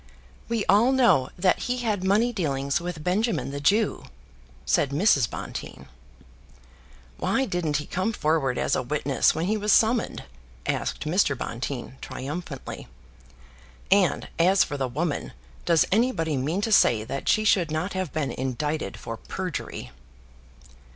[0.49, 4.05] "We all know that he had money dealings with Benjamin, the Jew,"
[4.65, 5.29] said Mrs.
[5.29, 5.85] Bonteen.
[7.19, 10.23] "Why didn't he come forward as a witness when he was summoned?"
[10.65, 11.37] asked Mr.
[11.37, 12.87] Bonteen triumphantly.
[13.91, 15.33] "And as for the woman,
[15.65, 19.91] does anybody mean to say that she should not have been indicted for perjury?"